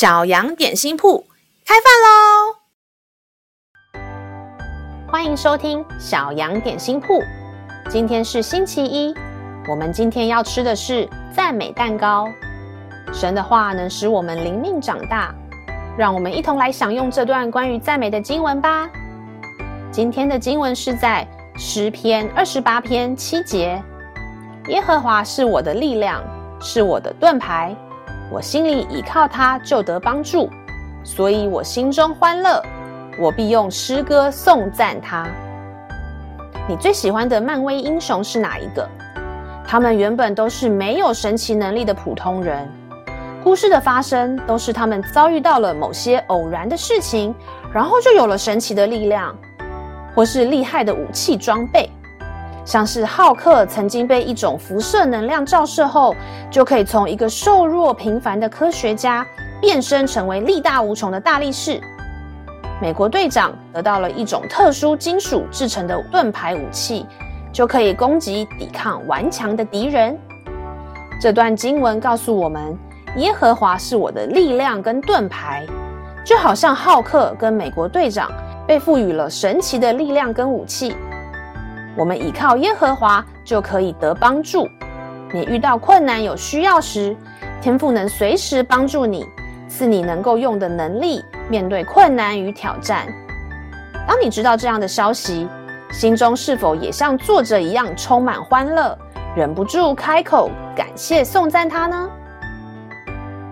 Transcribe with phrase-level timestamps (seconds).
[0.00, 1.26] 小羊点心铺
[1.66, 1.84] 开饭
[3.92, 4.00] 喽！
[5.12, 7.22] 欢迎收听小羊点心铺。
[7.90, 9.14] 今天是星期一，
[9.68, 11.06] 我们今天要吃的是
[11.36, 12.26] 赞美蛋糕。
[13.12, 15.34] 神的话能使我们灵命长大，
[15.98, 18.88] 让我们一同来享用这段关于赞美的经文吧。
[19.92, 23.78] 今天的经文是在诗篇二十八篇七节：
[24.68, 26.24] 耶和华是我的力量，
[26.58, 27.76] 是我的盾牌。
[28.30, 30.48] 我心里倚靠他，就得帮助，
[31.02, 32.62] 所以我心中欢乐，
[33.18, 35.26] 我必用诗歌颂赞他。
[36.68, 38.88] 你最喜欢的漫威英雄是哪一个？
[39.66, 42.68] 他们原本都是没有神奇能力的普通人，
[43.42, 47.34] 故事的发生都是他们遭遇到了某些偶然的事情，
[47.72, 49.36] 然后就有了神奇的力量，
[50.14, 51.90] 或是厉害的武器装备。
[52.64, 56.14] 像是浩克曾经被一种辐射能量照射后，
[56.50, 59.26] 就可以从一个瘦弱平凡的科学家
[59.60, 61.80] 变身成为力大无穷的大力士。
[62.80, 67.06] 美国队长得到了一种特殊金属制成的盾牌武器，
[67.52, 70.18] 就可以攻击抵抗顽强的敌人。
[71.20, 72.78] 这段经文告诉我们，
[73.16, 75.66] 耶和华是我的力量跟盾牌，
[76.24, 78.30] 就好像浩克跟美国队长
[78.66, 80.94] 被赋予了神奇的力量跟武器。
[82.00, 84.66] 我们倚靠耶和华，就可以得帮助。
[85.34, 87.14] 你遇到困难有需要时，
[87.60, 89.26] 天父能随时帮助你，
[89.68, 93.06] 赐你能够用的能力，面对困难与挑战。
[94.08, 95.46] 当你知道这样的消息，
[95.92, 98.96] 心中是否也像作者一样充满欢乐，
[99.36, 102.08] 忍不住开口感谢颂赞他呢？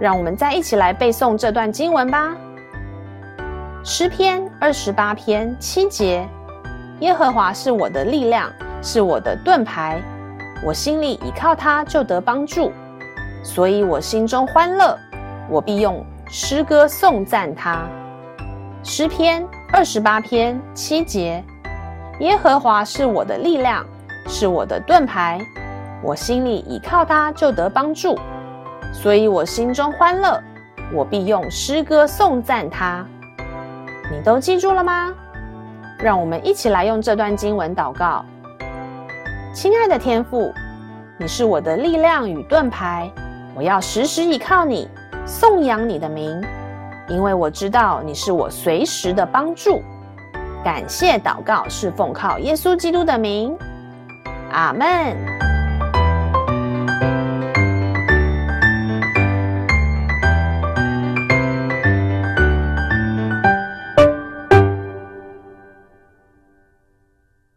[0.00, 2.34] 让我们再一起来背诵这段经文吧。
[3.84, 6.26] 诗篇二十八篇七节。
[7.00, 10.00] 耶和华是我的力量，是我的盾牌，
[10.62, 12.70] 我心里倚靠他，就得帮助，
[13.42, 14.98] 所以我心中欢乐，
[15.48, 17.88] 我必用诗歌颂赞他。
[18.82, 21.42] 诗篇二十八篇七节：
[22.20, 23.84] 耶和华是我的力量，
[24.26, 25.38] 是我的盾牌，
[26.02, 28.18] 我心里倚靠他，就得帮助，
[28.92, 30.38] 所以我心中欢乐，
[30.92, 33.06] 我必用诗歌颂赞他。
[34.12, 35.14] 你都记住了吗？
[36.02, 38.24] 让我们一起来用这段经文祷告。
[39.52, 40.52] 亲爱的天父，
[41.18, 43.10] 你是我的力量与盾牌，
[43.54, 44.88] 我要时时倚靠你，
[45.26, 46.42] 颂扬你的名，
[47.08, 49.82] 因为我知道你是我随时的帮助。
[50.64, 53.56] 感谢祷告是奉靠耶稣基督的名，
[54.52, 55.49] 阿门。